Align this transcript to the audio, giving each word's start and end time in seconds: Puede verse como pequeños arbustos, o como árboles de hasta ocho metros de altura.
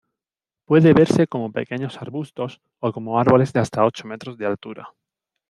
Puede 0.65 0.93
verse 0.95 1.27
como 1.27 1.51
pequeños 1.51 2.01
arbustos, 2.01 2.59
o 2.79 2.91
como 2.91 3.19
árboles 3.19 3.53
de 3.53 3.59
hasta 3.59 3.85
ocho 3.85 4.07
metros 4.07 4.35
de 4.35 4.47
altura. 4.47 4.95